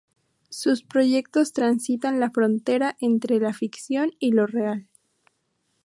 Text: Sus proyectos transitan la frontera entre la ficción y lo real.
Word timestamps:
Sus 0.49 0.81
proyectos 0.81 1.53
transitan 1.53 2.19
la 2.19 2.31
frontera 2.31 2.97
entre 3.01 3.37
la 3.39 3.53
ficción 3.53 4.09
y 4.17 4.31
lo 4.31 4.47
real. 4.47 4.87